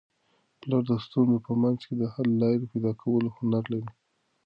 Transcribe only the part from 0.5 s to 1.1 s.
پلار د